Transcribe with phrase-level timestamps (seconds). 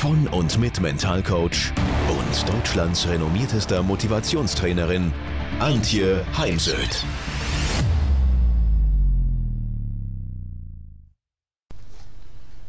[0.00, 1.74] von und mit Mentalcoach
[2.08, 5.12] und Deutschlands renommiertester Motivationstrainerin
[5.58, 7.04] Antje Heimsöth.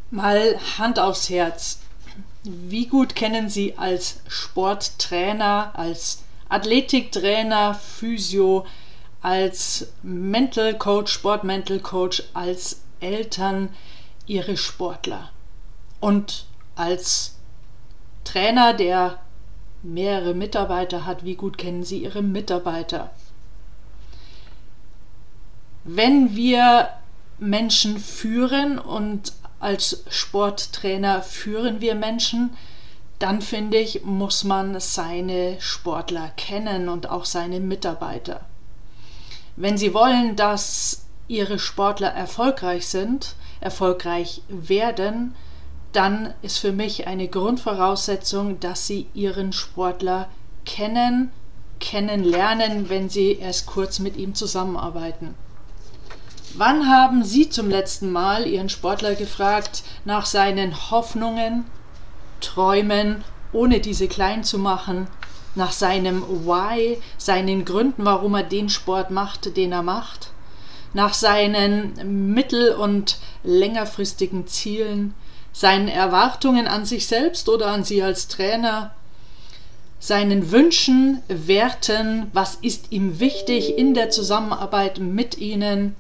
[0.10, 1.80] Mal Hand aufs Herz.
[2.44, 8.66] Wie gut kennen Sie als Sporttrainer, als Athletiktrainer, Physio,
[9.22, 13.70] als Mental Coach, Sportmental Coach, als Eltern
[14.26, 15.30] Ihre Sportler?
[16.02, 17.36] Und als
[18.24, 19.20] Trainer, der
[19.84, 23.10] mehrere Mitarbeiter hat, wie gut kennen Sie Ihre Mitarbeiter?
[25.84, 26.90] Wenn wir
[27.40, 32.52] Menschen führen und als Sporttrainer führen wir Menschen,
[33.20, 38.42] dann finde ich, muss man seine Sportler kennen und auch seine Mitarbeiter.
[39.56, 45.36] Wenn Sie wollen, dass Ihre Sportler erfolgreich sind, erfolgreich werden,
[45.94, 50.30] dann ist für mich eine Grundvoraussetzung, dass Sie Ihren Sportler
[50.66, 51.32] kennen,
[51.80, 55.36] kennenlernen, wenn Sie erst kurz mit ihm zusammenarbeiten.
[56.56, 61.66] Wann haben Sie zum letzten Mal Ihren Sportler gefragt nach seinen Hoffnungen,
[62.42, 65.08] Träumen, ohne diese klein zu machen,
[65.56, 70.32] nach seinem Why, seinen Gründen, warum er den Sport macht, den er macht,
[70.94, 75.14] nach seinen mittel- und längerfristigen Zielen,
[75.54, 78.94] seinen Erwartungen an sich selbst oder an Sie als Trainer,
[80.00, 85.96] seinen Wünschen, Werten, was ist ihm wichtig in der Zusammenarbeit mit Ihnen,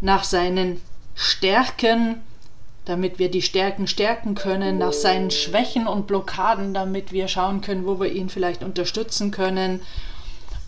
[0.00, 0.80] nach seinen
[1.14, 2.22] Stärken,
[2.84, 7.86] damit wir die Stärken stärken können, nach seinen Schwächen und Blockaden, damit wir schauen können,
[7.86, 9.82] wo wir ihn vielleicht unterstützen können.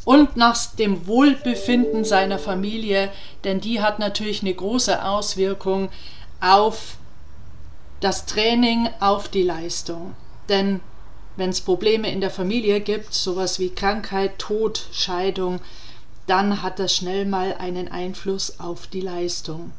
[0.04, 3.10] Und nach dem Wohlbefinden seiner Familie,
[3.44, 5.88] denn die hat natürlich eine große Auswirkung
[6.40, 6.96] auf
[8.02, 10.14] das Training auf die Leistung.
[10.48, 10.80] Denn
[11.36, 15.60] wenn es Probleme in der Familie gibt, sowas wie Krankheit, Tod, Scheidung,
[16.26, 19.72] dann hat das schnell mal einen Einfluss auf die Leistung.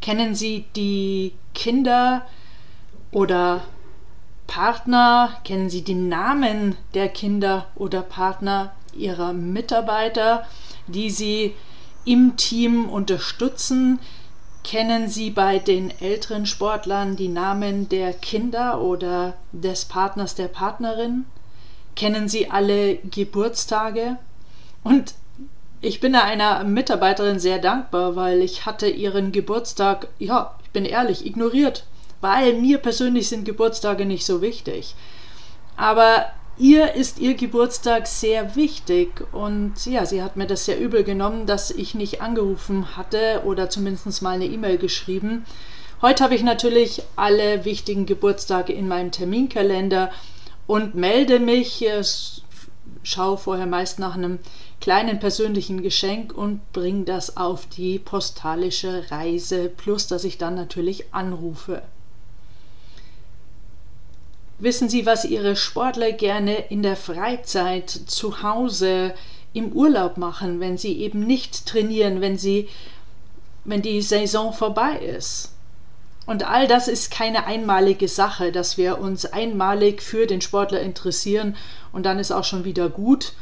[0.00, 2.26] Kennen Sie die Kinder
[3.10, 3.62] oder
[4.46, 5.36] Partner?
[5.44, 10.46] Kennen Sie die Namen der Kinder oder Partner Ihrer Mitarbeiter,
[10.86, 11.54] die Sie
[12.04, 13.98] im Team unterstützen?
[14.64, 21.26] Kennen Sie bei den älteren Sportlern die Namen der Kinder oder des Partners der Partnerin?
[21.94, 24.16] Kennen Sie alle Geburtstage?
[24.82, 25.14] Und
[25.82, 31.26] ich bin einer Mitarbeiterin sehr dankbar, weil ich hatte ihren Geburtstag, ja, ich bin ehrlich,
[31.26, 31.84] ignoriert,
[32.22, 34.94] weil mir persönlich sind Geburtstage nicht so wichtig.
[35.76, 36.24] Aber
[36.58, 41.46] ihr ist ihr Geburtstag sehr wichtig und ja, sie hat mir das sehr übel genommen,
[41.46, 45.44] dass ich nicht angerufen hatte oder zumindest mal eine E-Mail geschrieben.
[46.02, 50.10] Heute habe ich natürlich alle wichtigen Geburtstage in meinem Terminkalender
[50.66, 52.02] und melde mich, äh,
[53.02, 54.38] schaue vorher meist nach einem
[54.80, 61.14] kleinen persönlichen Geschenk und bringe das auf die postalische Reise, plus dass ich dann natürlich
[61.14, 61.82] anrufe.
[64.58, 69.14] Wissen Sie, was Ihre Sportler gerne in der Freizeit, zu Hause,
[69.52, 72.68] im Urlaub machen, wenn sie eben nicht trainieren, wenn sie,
[73.64, 75.52] wenn die Saison vorbei ist?
[76.26, 81.56] Und all das ist keine einmalige Sache, dass wir uns einmalig für den Sportler interessieren
[81.92, 83.32] und dann ist auch schon wieder gut.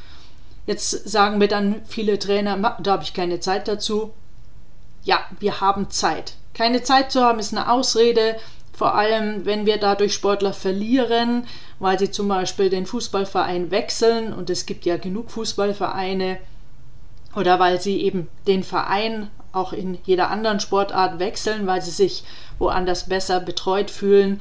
[0.67, 4.12] Jetzt sagen mir dann viele Trainer, da habe ich keine Zeit dazu.
[5.04, 6.34] Ja, wir haben Zeit.
[6.54, 8.36] Keine Zeit zu haben ist eine Ausrede,
[8.72, 11.45] vor allem, wenn wir dadurch Sportler verlieren,
[11.78, 16.39] weil sie zum Beispiel den Fußballverein wechseln und es gibt ja genug Fußballvereine
[17.36, 22.24] oder weil sie eben den Verein auch in jeder anderen Sportart wechseln, weil sie sich
[22.59, 24.41] woanders besser betreut fühlen.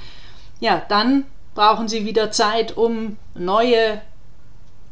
[0.60, 4.02] Ja, dann brauchen sie wieder Zeit, um neue,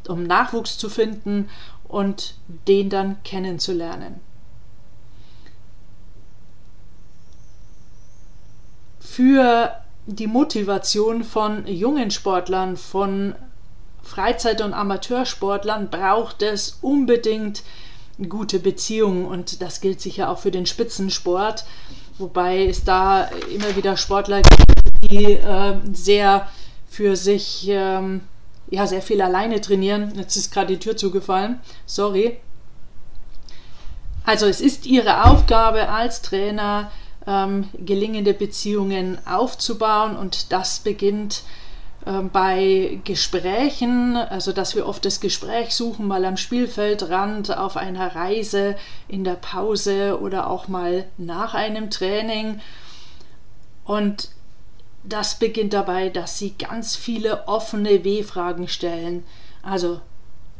[0.06, 1.48] um Nachwuchs zu finden
[1.88, 2.34] und
[2.68, 4.20] den dann kennenzulernen.
[9.10, 9.72] Für
[10.06, 13.34] die Motivation von jungen Sportlern, von
[14.04, 17.64] Freizeit- und Amateursportlern braucht es unbedingt
[18.28, 21.64] gute Beziehungen und das gilt sicher auch für den Spitzensport,
[22.18, 26.46] wobei es da immer wieder Sportler gibt, die äh, sehr
[26.88, 28.20] für sich ähm,
[28.68, 30.12] ja sehr viel alleine trainieren.
[30.14, 31.58] Jetzt ist gerade die Tür zugefallen.
[31.84, 32.38] Sorry.
[34.24, 36.92] Also es ist ihre Aufgabe als Trainer,
[37.26, 41.42] ähm, gelingende Beziehungen aufzubauen und das beginnt
[42.06, 48.14] ähm, bei Gesprächen, also dass wir oft das Gespräch suchen, mal am Spielfeldrand, auf einer
[48.14, 48.76] Reise,
[49.06, 52.60] in der Pause oder auch mal nach einem Training.
[53.84, 54.30] Und
[55.04, 59.24] das beginnt dabei, dass sie ganz viele offene W-Fragen stellen.
[59.62, 60.00] Also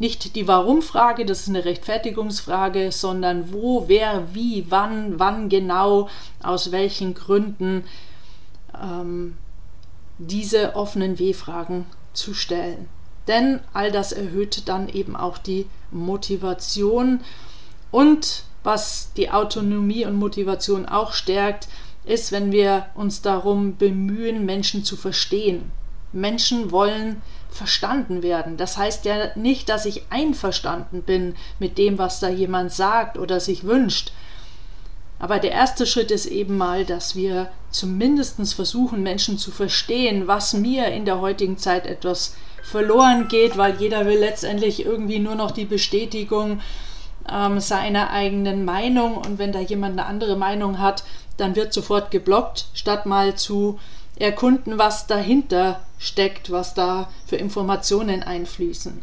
[0.00, 6.08] nicht die Warum-Frage, das ist eine Rechtfertigungsfrage, sondern wo, wer, wie, wann, wann genau,
[6.43, 7.85] aus welchen Gründen.
[8.75, 9.37] Ähm,
[10.20, 12.88] diese offenen W-Fragen zu stellen.
[13.26, 17.20] Denn all das erhöht dann eben auch die Motivation
[17.91, 21.69] und was die Autonomie und Motivation auch stärkt,
[22.05, 25.70] ist, wenn wir uns darum bemühen, Menschen zu verstehen.
[26.12, 28.56] Menschen wollen verstanden werden.
[28.56, 33.41] Das heißt ja nicht, dass ich einverstanden bin mit dem, was da jemand sagt oder
[33.41, 34.12] sich wünscht,
[35.20, 40.55] aber der erste Schritt ist eben mal, dass wir zumindest versuchen, Menschen zu verstehen, was
[40.55, 45.50] mir in der heutigen Zeit etwas verloren geht, weil jeder will letztendlich irgendwie nur noch
[45.50, 46.61] die Bestätigung
[47.31, 51.05] ähm, seiner eigenen Meinung und wenn da jemand eine andere Meinung hat,
[51.37, 53.79] dann wird sofort geblockt, statt mal zu
[54.20, 59.02] erkunden, was dahinter steckt, was da für Informationen einfließen.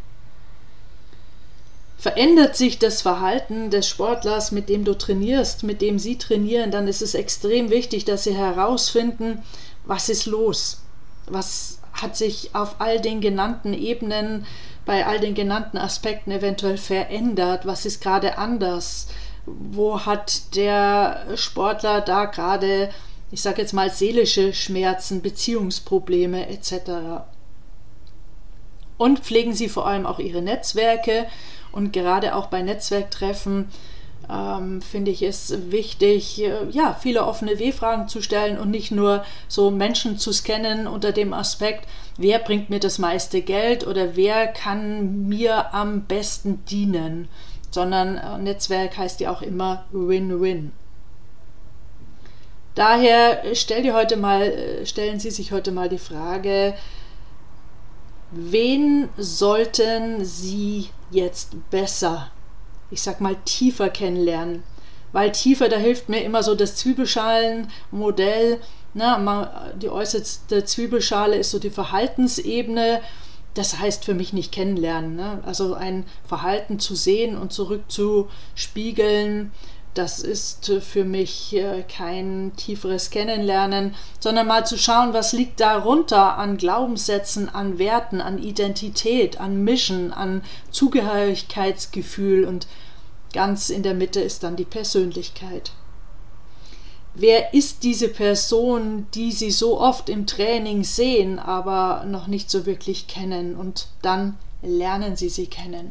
[1.98, 6.86] Verändert sich das Verhalten des Sportlers, mit dem du trainierst, mit dem sie trainieren, dann
[6.86, 9.42] ist es extrem wichtig, dass sie herausfinden,
[9.84, 10.82] was ist los,
[11.26, 14.46] was hat sich auf all den genannten Ebenen,
[14.86, 19.08] bei all den genannten Aspekten eventuell verändert, was ist gerade anders,
[19.44, 22.90] wo hat der Sportler da gerade,
[23.30, 27.22] ich sage jetzt mal, seelische Schmerzen, Beziehungsprobleme etc.
[28.96, 31.26] Und pflegen sie vor allem auch ihre Netzwerke,
[31.72, 33.68] und gerade auch bei Netzwerktreffen
[34.30, 39.24] ähm, finde ich es wichtig, äh, ja, viele offene W-Fragen zu stellen und nicht nur
[39.48, 44.48] so Menschen zu scannen unter dem Aspekt, wer bringt mir das meiste Geld oder wer
[44.48, 47.28] kann mir am besten dienen,
[47.70, 50.72] sondern äh, Netzwerk heißt ja auch immer Win-Win.
[52.78, 56.74] Daher stell dir heute mal, äh, stellen Sie sich heute mal die Frage,
[58.30, 62.30] wen sollten Sie jetzt besser,
[62.92, 64.62] ich sag mal tiefer kennenlernen?
[65.10, 68.60] Weil tiefer, da hilft mir immer so das Zwiebelschalenmodell.
[68.94, 73.00] Na, die äußerste Zwiebelschale ist so die Verhaltensebene.
[73.54, 75.16] Das heißt für mich nicht kennenlernen.
[75.16, 75.42] Ne?
[75.44, 79.50] Also ein Verhalten zu sehen und zurückzuspiegeln
[79.94, 86.38] das ist für mich äh, kein tieferes Kennenlernen, sondern mal zu schauen, was liegt darunter
[86.38, 92.66] an Glaubenssätzen, an Werten, an Identität, an Mischen, an Zugehörigkeitsgefühl und
[93.32, 95.72] ganz in der Mitte ist dann die Persönlichkeit.
[97.14, 102.64] Wer ist diese Person, die Sie so oft im Training sehen, aber noch nicht so
[102.64, 105.90] wirklich kennen und dann lernen Sie sie kennen.